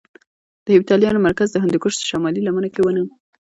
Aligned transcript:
د 0.65 0.67
هېپتاليانو 0.75 1.23
مرکز 1.27 1.47
د 1.51 1.57
هندوکش 1.63 1.93
شمالي 2.11 2.41
لمنو 2.45 2.67
کې 2.73 2.73
کې 2.75 2.81
وو 2.83 2.91